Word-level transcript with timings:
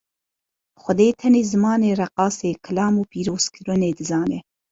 Xwedê 0.81 1.07
tenê 1.21 1.41
zimanê 1.51 1.89
reqasê, 2.01 2.51
kilam 2.65 2.93
û 3.01 3.03
pîrozkirinê 3.11 3.89
dizane. 3.99 4.39